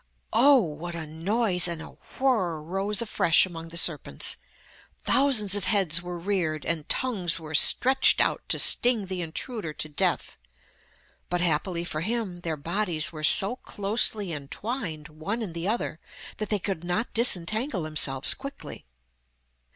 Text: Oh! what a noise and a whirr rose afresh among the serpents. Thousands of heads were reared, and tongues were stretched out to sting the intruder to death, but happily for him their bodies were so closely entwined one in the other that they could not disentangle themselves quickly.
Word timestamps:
Oh! 0.33 0.63
what 0.63 0.95
a 0.95 1.05
noise 1.05 1.67
and 1.67 1.79
a 1.79 1.89
whirr 2.17 2.59
rose 2.59 3.03
afresh 3.03 3.45
among 3.45 3.67
the 3.67 3.77
serpents. 3.77 4.35
Thousands 5.03 5.53
of 5.53 5.65
heads 5.65 6.01
were 6.01 6.17
reared, 6.17 6.65
and 6.65 6.89
tongues 6.89 7.39
were 7.39 7.53
stretched 7.53 8.19
out 8.19 8.41
to 8.49 8.57
sting 8.57 9.05
the 9.05 9.21
intruder 9.21 9.73
to 9.73 9.87
death, 9.87 10.37
but 11.29 11.39
happily 11.41 11.83
for 11.83 12.01
him 12.01 12.39
their 12.41 12.57
bodies 12.57 13.11
were 13.11 13.23
so 13.23 13.57
closely 13.57 14.33
entwined 14.33 15.07
one 15.07 15.43
in 15.43 15.53
the 15.53 15.67
other 15.67 15.99
that 16.37 16.49
they 16.49 16.57
could 16.57 16.83
not 16.83 17.13
disentangle 17.13 17.83
themselves 17.83 18.33
quickly. 18.33 18.87